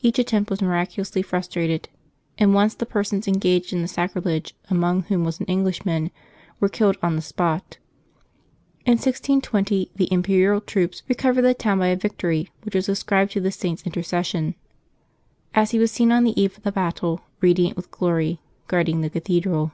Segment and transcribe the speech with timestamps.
[0.00, 1.88] Each attempt was miraculously frustrated;
[2.38, 6.12] and once the persons engaged in the sacrilege, among whom was an Englishman,
[6.60, 7.78] were killed on the spot.
[8.84, 13.40] In 1620 the imperial troops recovered the town by a victory which was ascribed to
[13.40, 14.54] the Saint's intercession,
[15.52, 18.38] as he was seen on the eve of the battle, radiant with glory,
[18.68, 19.72] guarding the cathedral.